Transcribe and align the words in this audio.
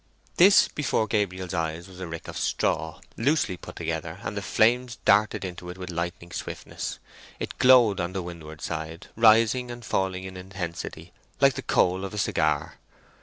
This 0.37 0.67
before 0.67 1.05
Gabriel's 1.05 1.53
eyes 1.53 1.87
was 1.87 1.99
a 1.99 2.07
rick 2.07 2.27
of 2.27 2.35
straw, 2.35 3.01
loosely 3.17 3.55
put 3.55 3.75
together, 3.75 4.17
and 4.23 4.35
the 4.35 4.41
flames 4.41 4.95
darted 5.05 5.45
into 5.45 5.69
it 5.69 5.77
with 5.77 5.91
lightning 5.91 6.31
swiftness. 6.31 6.97
It 7.39 7.59
glowed 7.59 7.99
on 7.99 8.13
the 8.13 8.23
windward 8.23 8.61
side, 8.61 9.09
rising 9.15 9.69
and 9.69 9.85
falling 9.85 10.23
in 10.23 10.37
intensity, 10.37 11.13
like 11.39 11.53
the 11.53 11.61
coal 11.61 12.03
of 12.03 12.15
a 12.15 12.17
cigar. 12.17 12.79